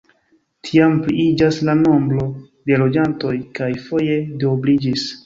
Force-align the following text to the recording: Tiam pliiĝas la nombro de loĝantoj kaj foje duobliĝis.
Tiam 0.67 0.93
pliiĝas 1.07 1.59
la 1.67 1.75
nombro 1.81 2.23
de 2.71 2.79
loĝantoj 2.85 3.35
kaj 3.61 3.69
foje 3.85 4.17
duobliĝis. 4.45 5.05